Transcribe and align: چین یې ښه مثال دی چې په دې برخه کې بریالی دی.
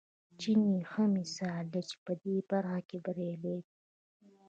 چین 0.39 0.59
یې 0.73 0.79
ښه 0.91 1.03
مثال 1.17 1.65
دی 1.73 1.81
چې 1.89 1.95
په 2.05 2.13
دې 2.23 2.35
برخه 2.49 2.79
کې 2.87 2.97
بریالی 3.05 3.55
دی. 3.59 3.59